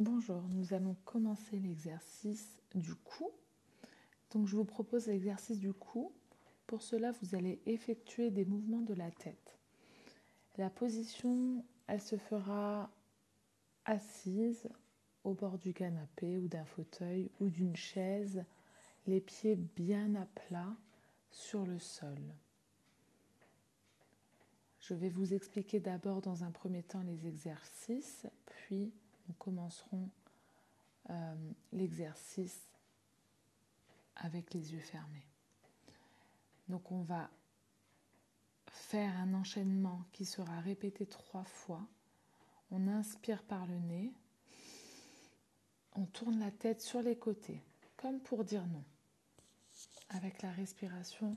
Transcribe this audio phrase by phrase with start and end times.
[0.00, 3.30] Bonjour, nous allons commencer l'exercice du cou.
[4.32, 6.12] Donc je vous propose l'exercice du cou.
[6.66, 9.56] Pour cela, vous allez effectuer des mouvements de la tête.
[10.58, 12.90] La position, elle se fera
[13.84, 14.68] assise
[15.22, 18.44] au bord du canapé ou d'un fauteuil ou d'une chaise,
[19.06, 20.74] les pieds bien à plat
[21.30, 22.18] sur le sol.
[24.80, 28.92] Je vais vous expliquer d'abord dans un premier temps les exercices, puis
[29.28, 30.10] nous commencerons
[31.10, 32.68] euh, l'exercice
[34.16, 35.26] avec les yeux fermés.
[36.68, 37.30] Donc on va
[38.66, 41.86] faire un enchaînement qui sera répété trois fois.
[42.70, 44.12] On inspire par le nez,
[45.94, 47.62] on tourne la tête sur les côtés,
[47.96, 48.84] comme pour dire non,
[50.08, 51.36] avec la respiration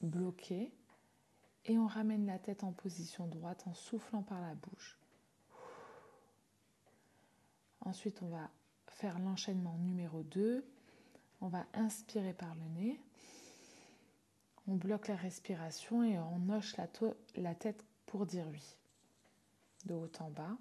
[0.00, 0.72] bloquée
[1.66, 4.99] et on ramène la tête en position droite en soufflant par la bouche.
[7.82, 8.50] Ensuite, on va
[8.88, 10.64] faire l'enchaînement numéro 2.
[11.40, 13.00] On va inspirer par le nez.
[14.66, 16.76] On bloque la respiration et on hoche
[17.36, 18.76] la, tête pour dire oui.
[19.86, 20.56] De haut en bas.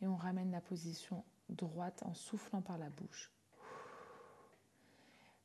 [0.00, 3.30] Et on ramène la position droite en soufflant par la bouche.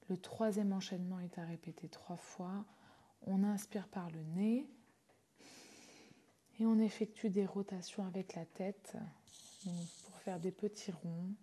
[0.10, 2.66] Le troisième enchaînement est à répéter trois fois.
[3.24, 4.70] On inspire par le nez
[6.60, 8.96] et on effectue des rotations avec la tête
[10.36, 11.34] des petits ronds.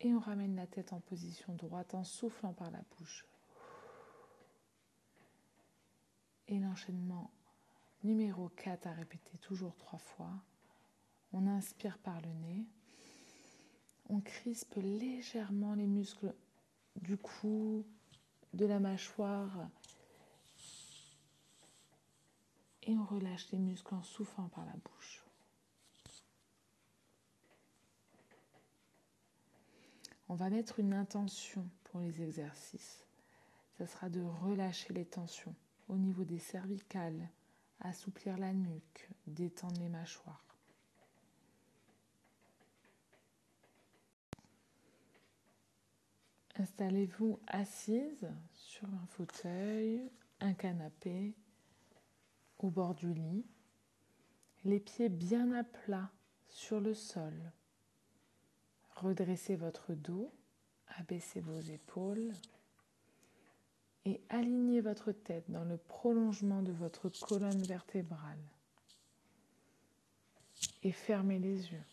[0.00, 3.26] Et on ramène la tête en position droite en soufflant par la bouche.
[6.48, 7.30] Et l'enchaînement
[8.04, 10.32] numéro 4 à répéter toujours trois fois.
[11.32, 12.64] On inspire par le nez.
[14.08, 16.34] On crispe légèrement les muscles
[16.96, 17.84] du cou,
[18.54, 19.68] de la mâchoire
[22.86, 25.25] et on relâche les muscles en soufflant par la bouche.
[30.28, 33.04] On va mettre une intention pour les exercices.
[33.78, 35.54] Ce sera de relâcher les tensions
[35.88, 37.28] au niveau des cervicales,
[37.80, 40.42] assouplir la nuque, détendre les mâchoires.
[46.58, 50.10] Installez-vous assise sur un fauteuil,
[50.40, 51.34] un canapé
[52.58, 53.44] au bord du lit,
[54.64, 56.10] les pieds bien à plat
[56.48, 57.52] sur le sol.
[58.96, 60.32] Redressez votre dos,
[60.98, 62.32] abaissez vos épaules
[64.04, 68.42] et alignez votre tête dans le prolongement de votre colonne vertébrale.
[70.82, 71.84] Et fermez les yeux.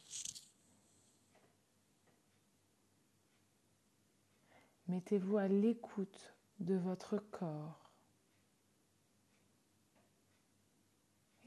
[4.87, 7.83] Mettez-vous à l'écoute de votre corps.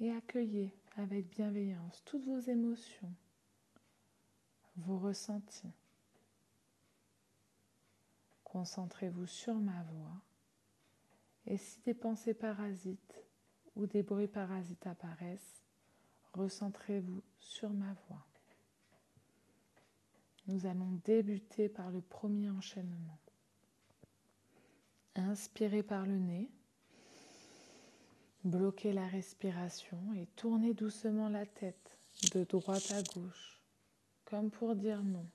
[0.00, 3.12] et accueillez avec bienveillance toutes vos émotions,
[4.76, 5.72] vos ressentis.
[8.44, 10.20] Concentrez-vous sur ma voix
[11.46, 13.24] et si des pensées parasites
[13.76, 15.62] ou des bruits parasites apparaissent,
[16.32, 18.26] recentrez-vous sur ma voix.
[20.48, 23.18] Nous allons débuter par le premier enchaînement.
[25.16, 26.50] Inspirez par le nez.
[28.44, 31.98] Bloquez la respiration et tournez doucement la tête
[32.32, 33.55] de droite à gauche,
[34.26, 35.26] comme pour dire non.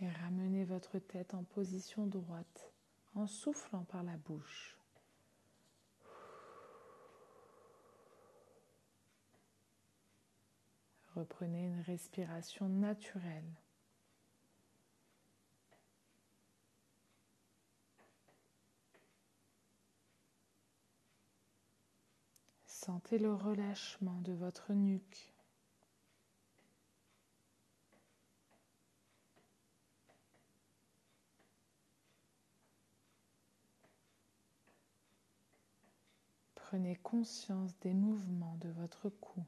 [0.00, 2.72] Et ramenez votre tête en position droite
[3.14, 4.78] en soufflant par la bouche.
[11.14, 13.52] Reprenez une respiration naturelle.
[22.64, 25.34] Sentez le relâchement de votre nuque.
[36.70, 39.44] Prenez conscience des mouvements de votre cou.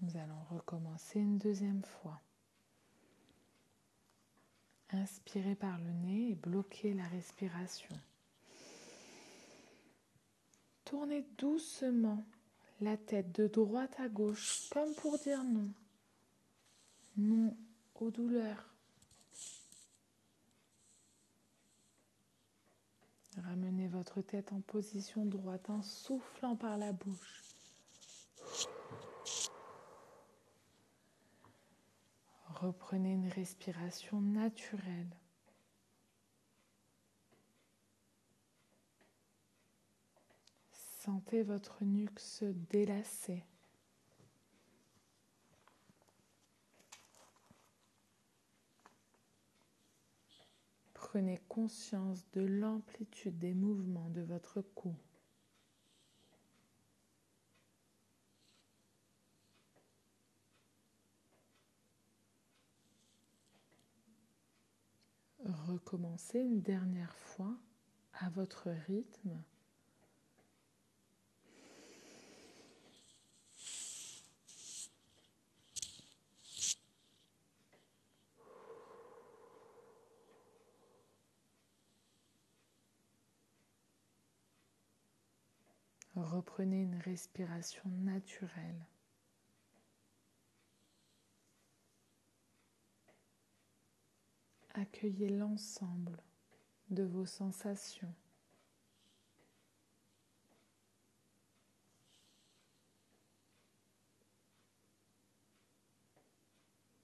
[0.00, 2.20] Nous allons recommencer une deuxième fois.
[4.90, 7.94] Inspirez par le nez et bloquez la respiration.
[10.84, 12.24] Tournez doucement
[12.80, 15.70] la tête de droite à gauche comme pour dire non.
[17.16, 17.56] Non
[18.02, 18.68] aux douleurs.
[23.36, 27.42] Ramenez votre tête en position droite en soufflant par la bouche.
[32.46, 35.16] Reprenez une respiration naturelle.
[40.72, 43.44] Sentez votre nuque se délasser.
[51.10, 54.94] Prenez conscience de l'amplitude des mouvements de votre cou.
[65.46, 67.56] Recommencez une dernière fois
[68.12, 69.42] à votre rythme.
[86.20, 88.86] Reprenez une respiration naturelle.
[94.74, 96.20] Accueillez l'ensemble
[96.90, 98.12] de vos sensations.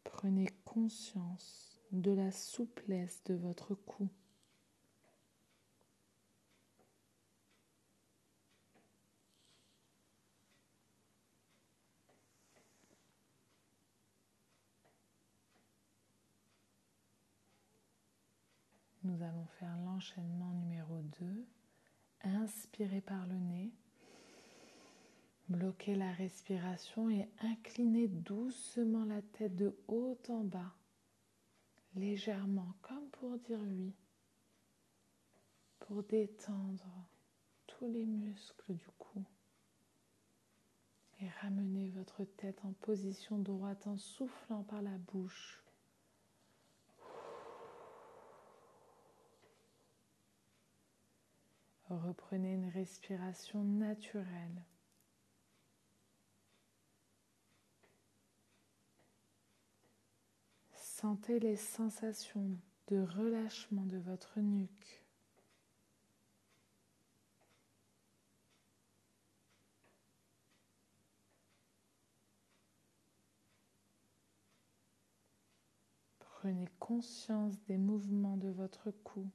[0.03, 4.09] Prenez conscience de la souplesse de votre cou.
[19.15, 21.47] Nous allons faire l'enchaînement numéro 2.
[22.23, 23.71] Inspirez par le nez.
[25.49, 30.75] Bloquez la respiration et inclinez doucement la tête de haut en bas,
[31.95, 33.95] légèrement, comme pour dire oui,
[35.79, 36.89] pour détendre
[37.69, 39.23] tous les muscles du cou.
[41.21, 45.64] Et ramenez votre tête en position droite en soufflant par la bouche.
[52.03, 54.63] Reprenez une respiration naturelle.
[60.73, 62.59] Sentez les sensations
[62.89, 65.05] de relâchement de votre nuque.
[76.19, 79.31] Prenez conscience des mouvements de votre cou.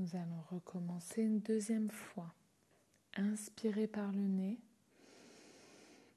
[0.00, 2.32] Nous allons recommencer une deuxième fois.
[3.18, 4.58] Inspirez par le nez.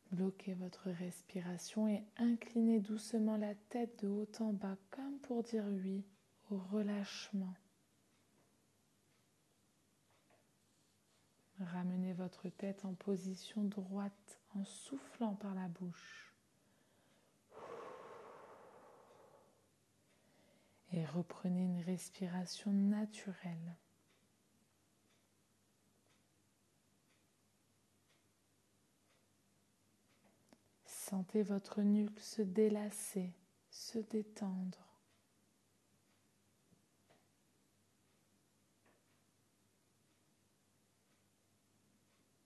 [0.09, 5.65] Bloquez votre respiration et inclinez doucement la tête de haut en bas comme pour dire
[5.67, 6.05] oui
[6.49, 7.53] au relâchement.
[11.59, 16.32] Ramenez votre tête en position droite en soufflant par la bouche.
[20.93, 23.75] Et reprenez une respiration naturelle.
[30.85, 33.33] Sentez votre nuque se délasser,
[33.69, 34.87] se détendre.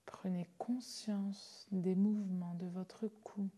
[0.06, 3.50] Prenez conscience des mouvements de votre cou.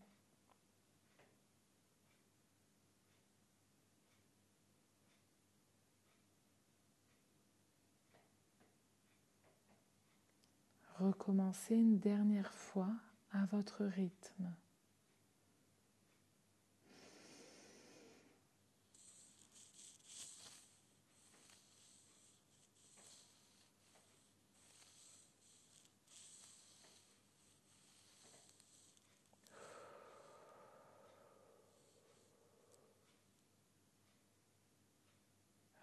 [11.00, 12.92] Recommencez une dernière fois
[13.32, 14.54] à votre rythme.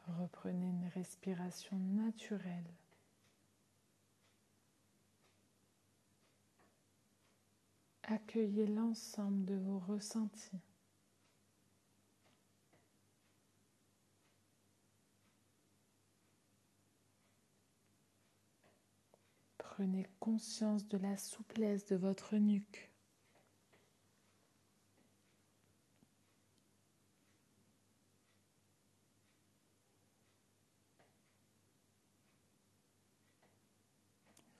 [0.05, 2.71] Reprenez une respiration naturelle.
[8.09, 10.61] Accueillez l'ensemble de vos ressentis.
[19.57, 22.89] Prenez conscience de la souplesse de votre nuque.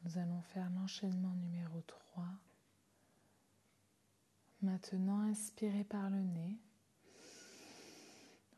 [0.03, 2.25] Nous allons faire l'enchaînement numéro 3.
[4.61, 6.57] Maintenant, inspirez par le nez.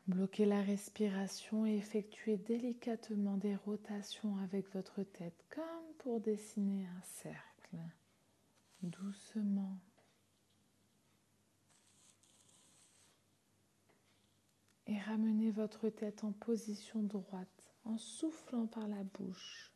[0.06, 7.02] Bloquez la respiration et effectuez délicatement des rotations avec votre tête, comme pour dessiner un
[7.02, 7.78] cercle.
[8.82, 9.78] doucement.
[14.86, 19.69] Et ramenez votre tête en position droite en soufflant par la bouche.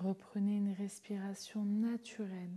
[0.00, 2.56] Reprenez une respiration naturelle.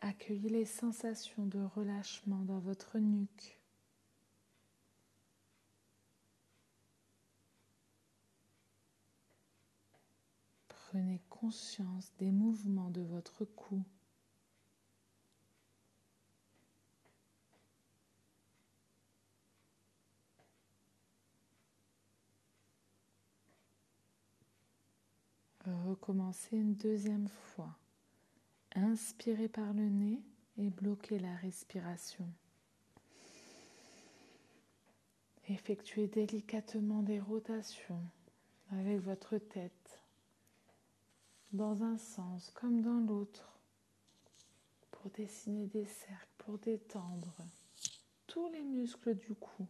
[0.00, 3.60] Accueillez les sensations de relâchement dans votre nuque.
[10.68, 13.82] Prenez conscience des mouvements de votre cou.
[26.06, 27.76] Recommencez une deuxième fois.
[28.76, 30.22] Inspirez par le nez
[30.56, 32.28] et bloquez la respiration.
[35.48, 38.04] Effectuez délicatement des rotations
[38.70, 40.00] avec votre tête
[41.52, 43.58] dans un sens comme dans l'autre
[44.92, 47.34] pour dessiner des cercles, pour détendre
[48.28, 49.66] tous les muscles du cou.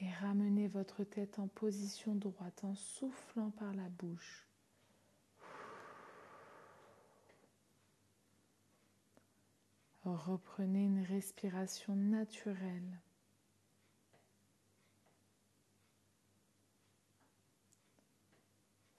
[0.00, 4.46] Et ramenez votre tête en position droite en soufflant par la bouche.
[10.04, 13.00] Reprenez une respiration naturelle.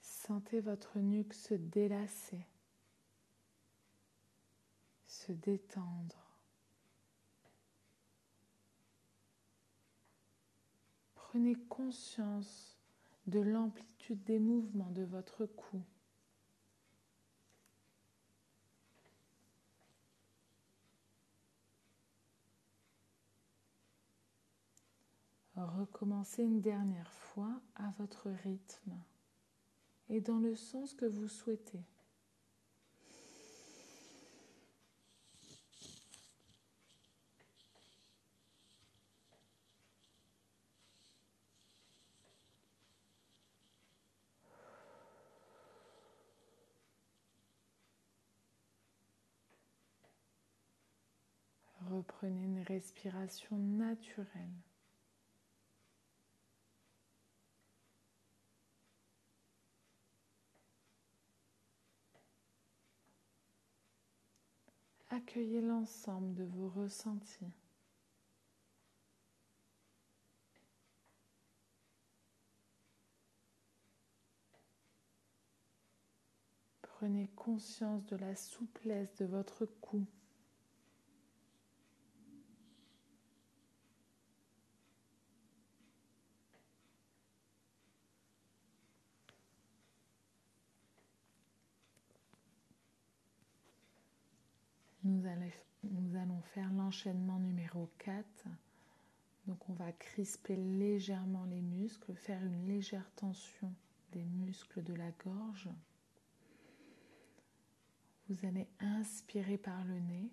[0.02, 2.48] Sentez votre nuque se délasser,
[5.06, 6.25] se détendre.
[11.36, 12.78] Prenez conscience
[13.28, 15.82] de l'amplitude des mouvements de votre cou.
[25.58, 28.94] Recommencez une dernière fois à votre rythme
[30.08, 31.84] et dans le sens que vous souhaitez.
[51.92, 54.62] Reprenez une respiration naturelle.
[65.10, 67.54] Accueillez l'ensemble de vos ressentis.
[76.82, 80.06] Prenez conscience de la souplesse de votre cou.
[95.84, 98.26] Nous, allons faire l'enchaînement numéro 4.
[99.48, 103.74] Donc on va crisper légèrement les muscles, faire une légère tension
[104.12, 105.70] des muscles de la gorge.
[108.30, 110.30] Vous allez inspirer par le nez,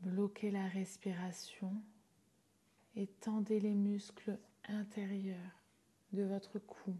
[0.00, 1.72] bloquer la respiration
[2.96, 4.38] et tendez les muscles
[4.68, 5.64] intérieurs
[6.12, 6.96] de votre cou,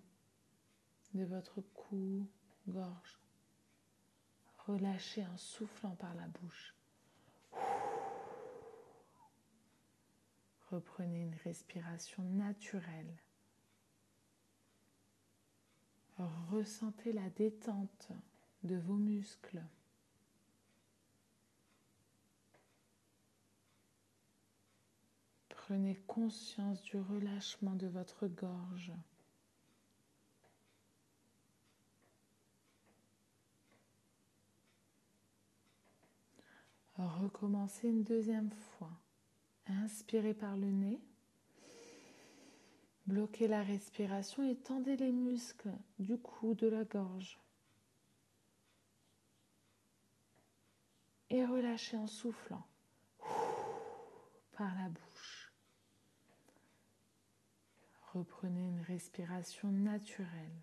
[1.15, 2.27] de votre cou,
[2.69, 3.21] gorge.
[4.71, 6.77] Relâchez en soufflant par la bouche.
[10.71, 13.17] Reprenez une respiration naturelle.
[16.53, 18.13] Ressentez la détente
[18.63, 19.65] de vos muscles.
[25.49, 28.93] Prenez conscience du relâchement de votre gorge.
[37.01, 38.91] Recommencez une deuxième fois.
[39.67, 41.01] Inspirez par le nez.
[43.07, 47.41] Bloquez la respiration et tendez les muscles du cou, de la gorge.
[51.31, 52.67] Et relâchez en soufflant
[54.53, 55.53] par la bouche.
[58.13, 60.61] Reprenez une respiration naturelle.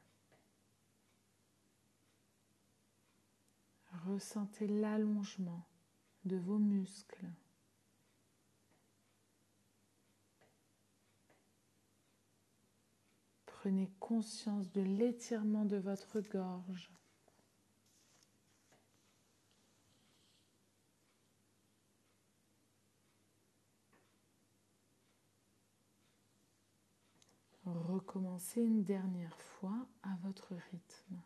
[4.06, 5.66] Ressentez l'allongement
[6.28, 7.26] de vos muscles.
[13.46, 16.92] Prenez conscience de l'étirement de votre gorge.
[27.66, 31.22] Recommencez une dernière fois à votre rythme.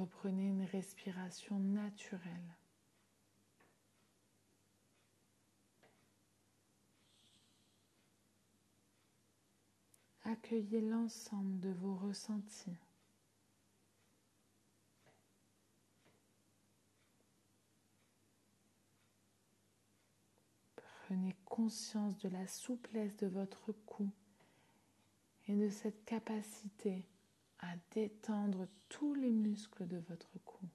[0.00, 2.56] Reprenez une respiration naturelle.
[10.24, 12.78] Accueillez l'ensemble de vos ressentis.
[20.76, 24.08] Prenez conscience de la souplesse de votre cou
[25.46, 27.04] et de cette capacité
[27.60, 30.66] à détendre tous les muscles de votre cou.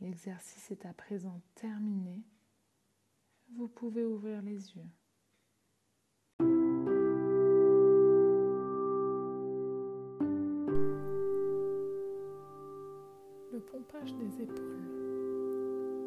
[0.00, 2.22] L'exercice est à présent terminé.
[3.56, 4.86] Vous pouvez ouvrir les yeux.
[13.52, 14.95] Le pompage des épaules.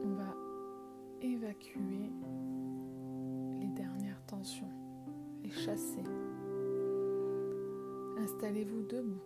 [0.04, 0.36] On va
[1.22, 2.12] évacuer
[3.60, 4.72] les dernières tensions,
[5.44, 6.04] les chasser.
[8.18, 9.22] Installez-vous debout,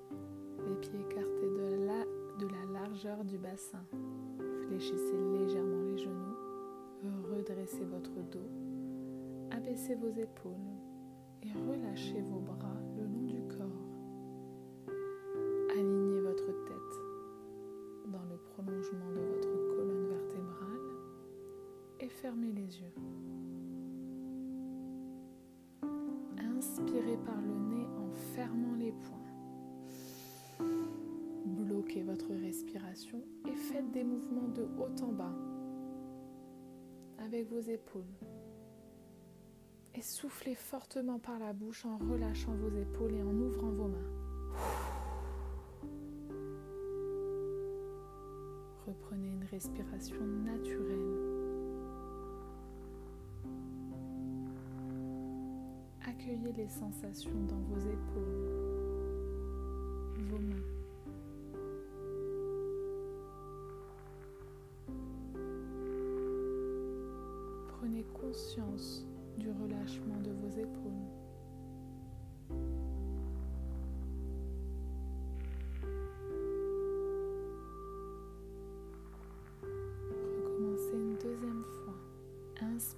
[0.68, 2.06] les pieds écartés de la,
[2.39, 3.84] de la largeur du bassin.
[4.68, 6.38] Fléchissez légèrement les genoux,
[7.32, 8.50] redressez votre dos,
[9.51, 10.53] abaissez vos épaules
[11.44, 12.73] et relâchez vos bras
[34.77, 35.35] haut en bas
[37.19, 38.03] avec vos épaules.
[39.95, 44.23] Et soufflez fortement par la bouche en relâchant vos épaules et en ouvrant vos mains.
[48.87, 51.33] Reprenez une respiration naturelle.
[56.05, 58.62] Accueillez les sensations dans vos épaules,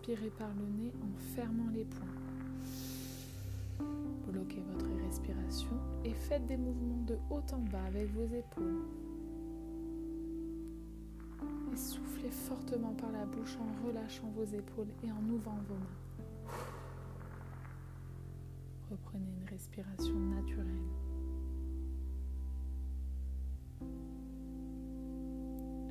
[0.07, 2.05] Inspirez par le nez en fermant les poings.
[4.27, 8.83] Bloquez votre respiration et faites des mouvements de haut en bas avec vos épaules
[11.75, 16.53] soufflez fortement par la bouche en relâchant vos épaules et en ouvrant vos mains.
[18.91, 20.65] Reprenez une respiration naturelle.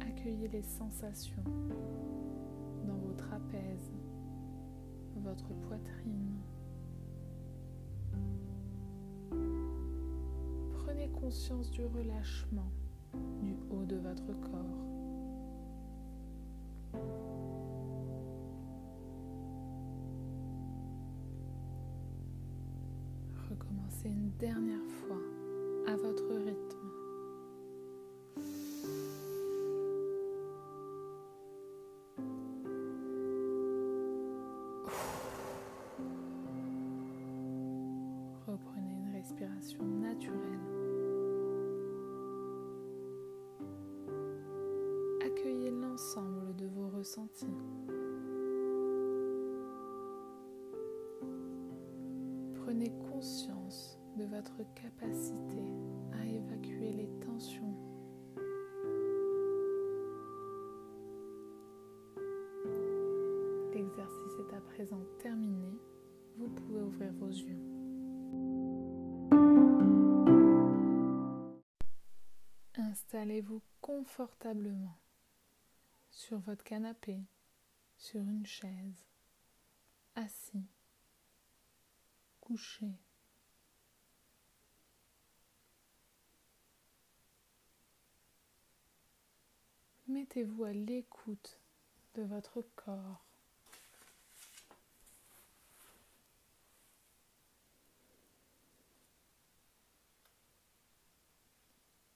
[0.00, 1.44] Accueillez les sensations
[2.86, 3.92] dans vos trapèzes,
[5.20, 6.40] votre poitrine.
[10.74, 12.70] Prenez conscience du relâchement
[13.40, 14.84] du haut de votre corps.
[23.50, 25.20] Recommencez une dernière fois
[25.86, 26.43] à votre
[52.64, 55.62] Prenez conscience de votre capacité
[56.14, 57.74] à évacuer les tensions.
[63.74, 65.78] L'exercice est à présent terminé.
[66.38, 67.60] Vous pouvez ouvrir vos yeux.
[72.76, 74.98] Installez-vous confortablement
[76.08, 77.26] sur votre canapé,
[77.98, 79.04] sur une chaise,
[80.14, 80.64] assis
[90.06, 91.58] Mettez-vous à l'écoute
[92.14, 93.24] de votre corps.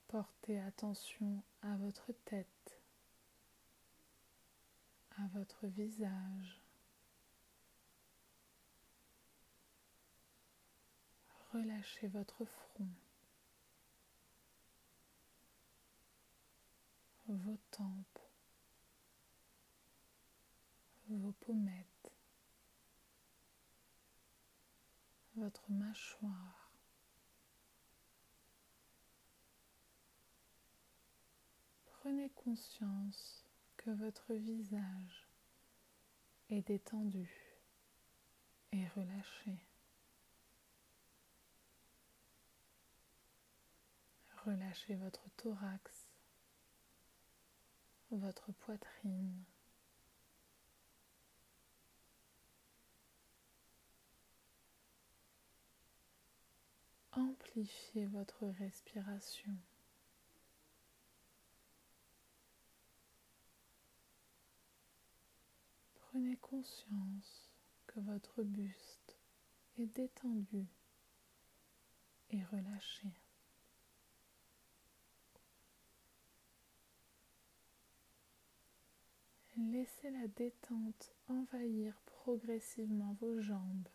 [0.06, 2.80] Portez attention à votre tête,
[5.16, 6.67] à votre visage.
[11.52, 12.88] Relâchez votre front,
[17.26, 18.18] vos tempes,
[21.08, 22.12] vos pommettes,
[25.36, 26.70] votre mâchoire.
[31.86, 33.44] Prenez conscience
[33.76, 35.28] que votre visage
[36.50, 37.30] est détendu
[38.72, 39.67] et relâché.
[44.46, 46.06] Relâchez votre thorax,
[48.10, 49.44] votre poitrine.
[57.12, 59.56] Amplifiez votre respiration.
[66.10, 67.50] Prenez conscience
[67.86, 69.18] que votre buste
[69.78, 70.66] est détendu
[72.30, 73.12] et relâché.
[79.60, 83.88] Laissez la détente envahir progressivement vos jambes.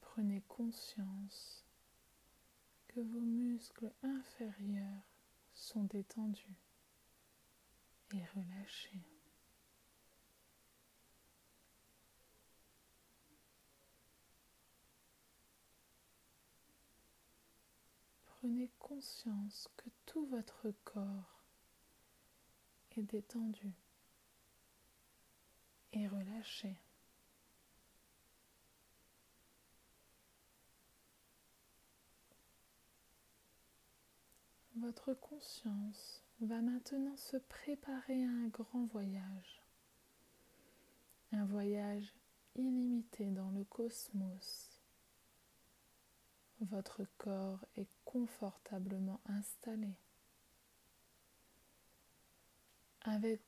[0.00, 1.64] Prenez conscience
[2.88, 5.04] que vos muscles inférieurs
[5.54, 6.58] sont détendus
[8.12, 9.17] et relâchés.
[18.48, 21.44] Prenez conscience que tout votre corps
[22.96, 23.74] est détendu
[25.92, 26.74] et relâché.
[34.76, 39.62] Votre conscience va maintenant se préparer à un grand voyage,
[41.32, 42.14] un voyage
[42.54, 44.77] illimité dans le cosmos.
[46.60, 49.94] Votre corps est confortablement installé.
[53.02, 53.40] Avec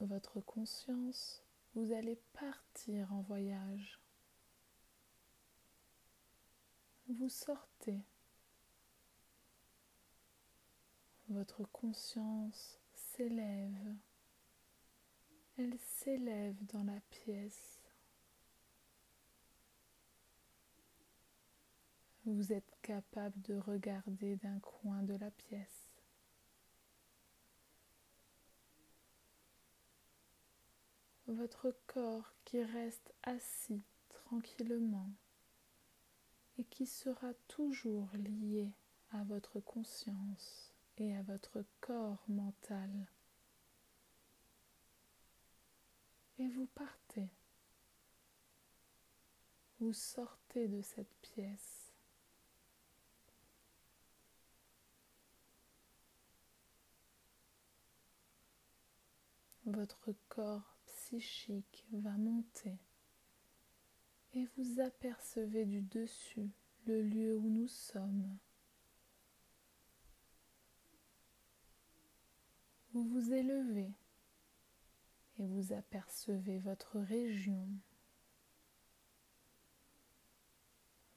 [0.00, 1.42] votre conscience,
[1.74, 3.98] vous allez partir en voyage.
[7.08, 8.00] Vous sortez
[11.30, 13.94] votre conscience s'élève,
[15.58, 17.79] elle s'élève dans la pièce.
[22.32, 25.90] Vous êtes capable de regarder d'un coin de la pièce.
[31.26, 35.10] Votre corps qui reste assis tranquillement
[36.56, 38.70] et qui sera toujours lié
[39.10, 43.08] à votre conscience et à votre corps mental.
[46.38, 47.28] Et vous partez.
[49.80, 51.79] Vous sortez de cette pièce.
[59.72, 62.76] Votre corps psychique va monter
[64.32, 66.50] et vous apercevez du dessus
[66.86, 68.36] le lieu où nous sommes.
[72.92, 73.94] Vous vous élevez
[75.38, 77.68] et vous apercevez votre région.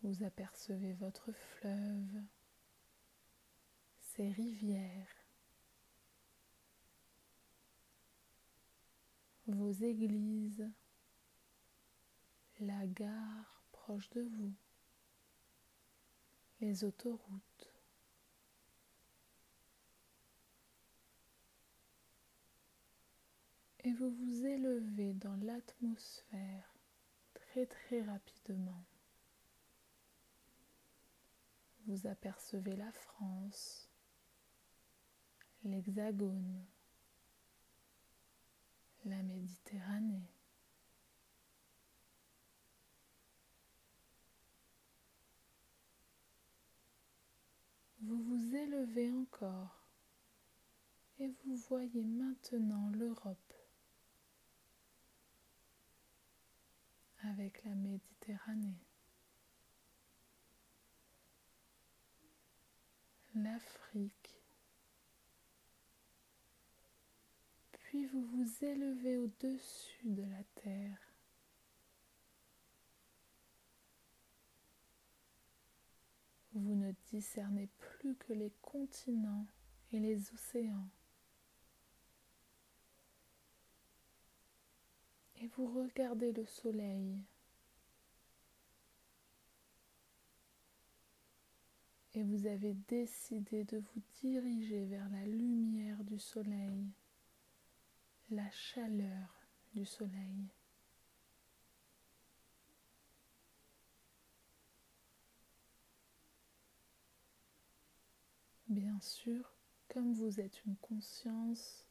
[0.04, 2.22] Vous apercevez votre fleuve,
[4.00, 5.23] ses rivières,
[9.48, 10.70] vos églises,
[12.60, 14.54] la gare proche de vous,
[16.62, 17.74] les autoroutes.
[23.84, 26.74] et vous vous élevez dans l'atmosphère
[27.34, 28.84] très très rapidement.
[31.86, 33.90] Vous apercevez la France,
[35.66, 36.66] l'Hexagone,
[39.06, 40.30] la Méditerranée.
[48.02, 49.88] Vous vous élevez encore
[51.20, 53.54] et vous voyez maintenant l'Europe
[57.24, 58.78] avec la Méditerranée.
[63.36, 64.23] L'Afrique.
[67.94, 70.98] Puis vous vous élevez au-dessus de la terre.
[76.54, 79.46] vous ne discernez plus que les continents
[79.92, 80.90] et les océans.
[85.36, 87.22] Et vous regardez le soleil.
[92.16, 96.88] Et vous avez décidé de vous diriger vers la lumière du soleil,
[98.30, 100.50] la chaleur du soleil.
[108.68, 109.54] Bien sûr,
[109.88, 111.88] comme vous êtes une conscience,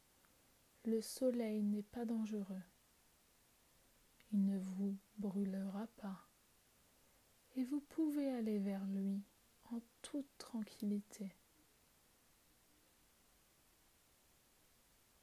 [0.84, 2.62] le soleil n'est pas dangereux.
[4.32, 6.28] Il ne vous brûlera pas.
[7.54, 9.22] Et vous pouvez aller vers lui
[9.70, 11.36] en toute tranquillité.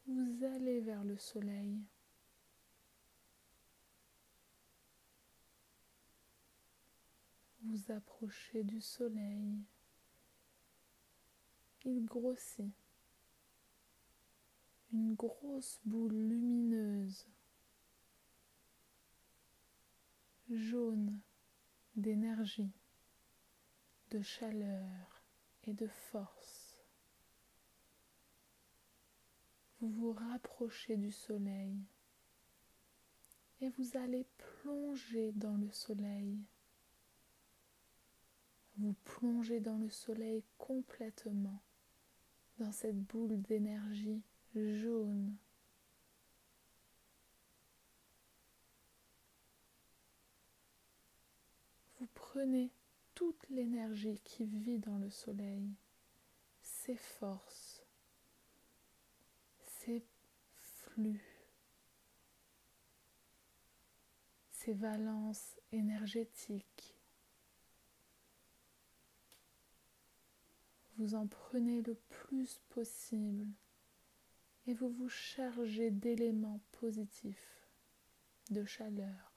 [0.10, 1.80] Vous allez vers le soleil.
[7.62, 9.64] Vous approchez du soleil
[11.86, 12.74] il grossit.
[14.92, 17.28] Une grosse boule lumineuse,
[20.50, 21.20] jaune
[21.96, 22.72] d'énergie,
[24.10, 25.22] de chaleur
[25.64, 26.69] et de force.
[29.80, 31.78] Vous vous rapprochez du soleil
[33.62, 36.38] et vous allez plonger dans le soleil.
[38.78, 41.62] Vous plongez dans le soleil complètement
[42.58, 44.22] dans cette boule d'énergie
[44.56, 45.36] jaune.
[51.98, 52.72] Vous prenez
[53.16, 55.70] toute l'énergie qui vit dans le soleil,
[56.62, 57.79] ses forces,
[60.62, 61.22] flux,
[64.52, 67.00] ses valences énergétiques
[71.00, 73.48] vous en prenez le plus possible
[74.68, 77.70] et vous vous chargez d'éléments positifs,
[78.52, 79.32] de chaleur.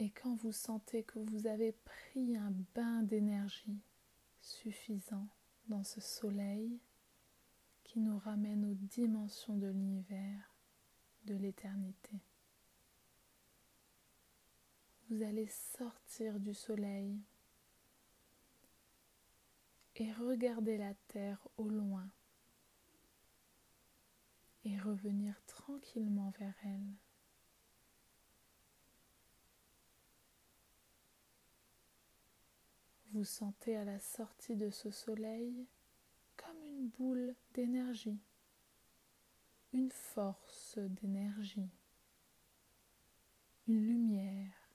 [0.00, 3.80] Et quand vous sentez que vous avez pris un bain d'énergie
[4.48, 5.28] suffisant
[5.68, 6.80] dans ce soleil
[7.84, 10.54] qui nous ramène aux dimensions de l'univers,
[11.24, 12.20] de l'éternité,
[15.08, 17.18] vous allez sortir du soleil
[19.96, 22.08] et regarder la terre au loin
[24.64, 26.94] et revenir tranquillement vers elle.
[33.18, 35.66] Vous sentez à la sortie de ce soleil
[36.36, 38.20] comme une boule d'énergie,
[39.72, 41.68] une force d'énergie,
[43.66, 44.70] une lumière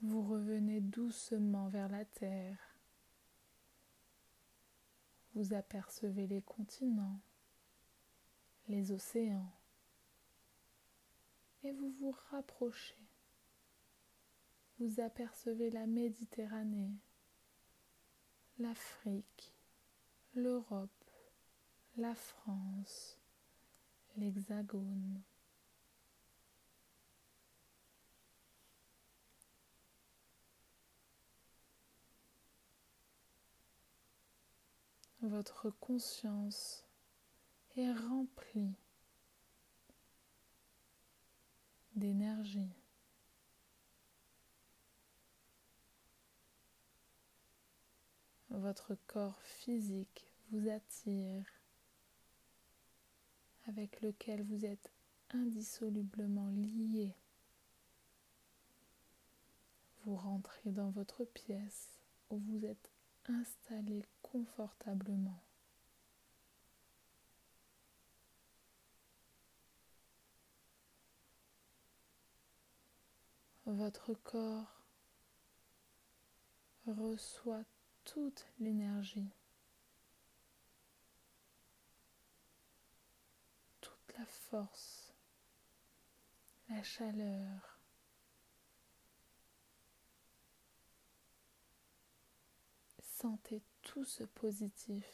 [0.00, 2.76] Vous revenez doucement vers la terre.
[5.34, 7.18] Vous apercevez les continents,
[8.68, 9.50] les océans,
[11.64, 13.08] et vous vous rapprochez.
[14.78, 16.94] Vous apercevez la Méditerranée,
[18.58, 19.54] l'Afrique,
[20.34, 20.90] l'Europe,
[21.96, 23.18] la France,
[24.16, 25.22] l'Hexagone.
[35.26, 36.84] votre conscience
[37.76, 38.74] est remplie
[41.96, 42.72] d'énergie.
[48.50, 51.44] Votre corps physique vous attire,
[53.66, 54.92] avec lequel vous êtes
[55.30, 57.14] indissolublement lié.
[60.04, 61.98] Vous rentrez dans votre pièce
[62.30, 62.90] où vous êtes
[63.26, 65.42] installé confortablement.
[73.66, 74.84] Votre corps
[76.86, 77.64] reçoit
[78.04, 79.30] toute l'énergie,
[83.80, 85.14] toute la force,
[86.68, 87.74] la chaleur,
[93.24, 95.06] Sentez tout ce positif,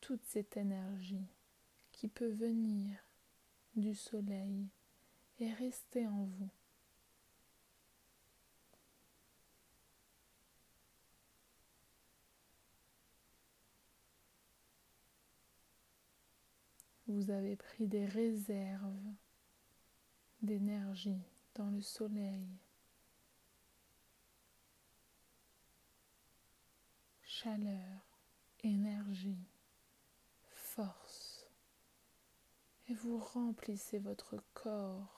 [0.00, 1.28] toute cette énergie
[1.92, 2.98] qui peut venir
[3.76, 4.70] du soleil
[5.40, 6.50] et restez en vous.
[17.06, 19.14] Vous avez pris des réserves
[20.42, 21.22] d'énergie
[21.54, 22.46] dans le soleil.
[27.22, 28.20] Chaleur,
[28.60, 29.46] énergie,
[30.50, 31.46] force.
[32.88, 35.17] Et vous remplissez votre corps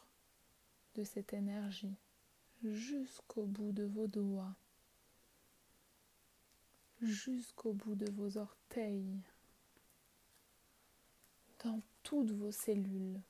[0.94, 1.96] de cette énergie
[2.62, 4.54] jusqu'au bout de vos doigts,
[7.00, 9.22] jusqu'au bout de vos orteils,
[11.64, 13.20] dans toutes vos cellules.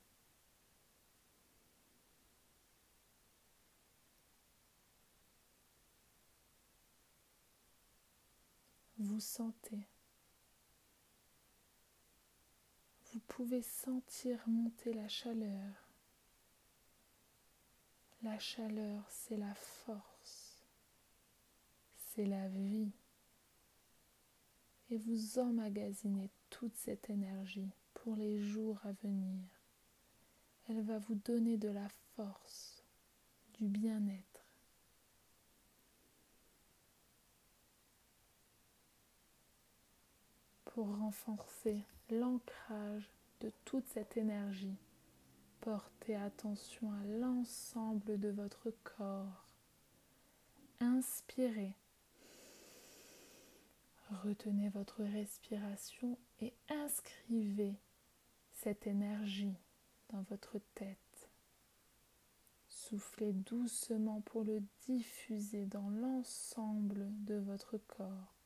[8.97, 9.87] Vous sentez.
[13.11, 15.90] Vous pouvez sentir monter la chaleur.
[18.23, 20.63] La chaleur, c'est la force,
[21.95, 22.91] c'est la vie.
[24.91, 29.41] Et vous emmagasinez toute cette énergie pour les jours à venir.
[30.69, 32.83] Elle va vous donner de la force,
[33.55, 34.45] du bien-être.
[40.65, 44.77] Pour renforcer l'ancrage de toute cette énergie,
[45.61, 49.45] portez attention à l'ensemble de votre corps.
[50.79, 51.75] Inspirez.
[54.23, 57.75] Retenez votre respiration et inscrivez
[58.51, 59.55] cette énergie
[60.09, 61.29] dans votre tête.
[62.67, 68.40] Soufflez doucement pour le diffuser dans l'ensemble de votre corps.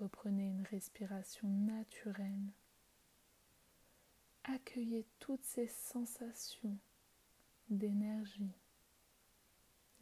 [0.00, 2.52] Reprenez une respiration naturelle.
[4.44, 6.76] Accueillez toutes ces sensations
[7.70, 8.52] d'énergie,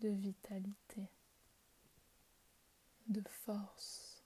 [0.01, 1.09] de vitalité,
[3.07, 4.25] de force.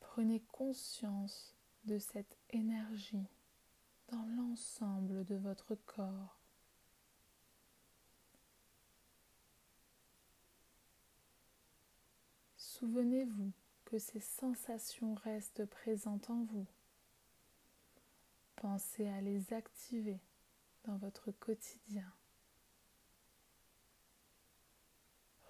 [0.00, 3.26] Prenez conscience de cette énergie
[4.08, 6.45] dans l'ensemble de votre corps.
[12.78, 13.52] Souvenez-vous
[13.86, 16.66] que ces sensations restent présentes en vous.
[18.56, 20.20] Pensez à les activer
[20.84, 22.12] dans votre quotidien.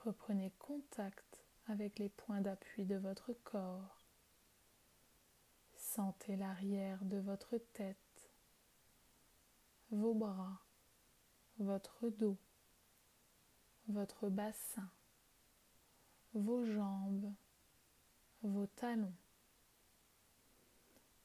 [0.04, 4.04] Reprenez contact avec les points d'appui de votre corps
[5.76, 8.30] Sentez l'arrière de votre tête,
[9.90, 10.60] vos bras,
[11.58, 12.38] votre dos,
[13.88, 14.88] votre bassin,
[16.36, 17.32] vos jambes,
[18.42, 19.14] vos talons.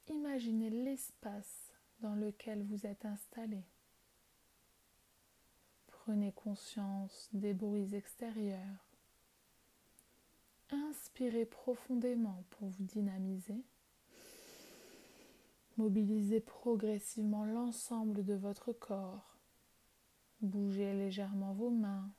[0.08, 3.63] Imaginez l'espace dans lequel vous êtes installé.
[5.88, 8.88] Prenez conscience des bruits extérieurs.
[10.71, 13.63] Inspirez profondément pour vous dynamiser.
[15.78, 19.38] Mobilisez progressivement l'ensemble de votre corps.
[20.41, 22.10] Bougez légèrement vos mains,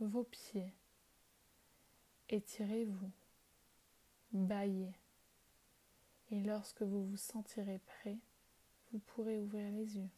[0.00, 0.77] vos pieds.
[2.28, 3.10] Étirez-vous.
[4.32, 4.92] Baillez.
[6.30, 8.18] Et lorsque vous vous sentirez prêt,
[8.92, 10.10] vous pourrez ouvrir les yeux.